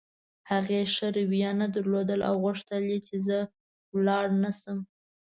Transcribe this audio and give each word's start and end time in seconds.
هغې 0.51 0.81
ښه 0.93 1.07
رویه 1.17 1.51
نه 1.61 1.67
درلوده 1.75 2.15
او 2.29 2.35
غوښتل 2.43 2.83
یې 2.91 2.99
چې 3.07 3.15
زه 3.27 3.37
ولاړ 3.95 4.25
نه 4.43 4.51
شم. 4.59 4.79